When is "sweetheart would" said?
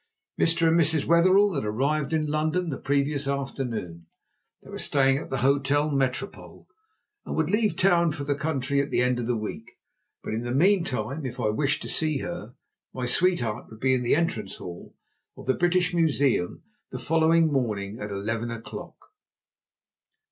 13.05-13.79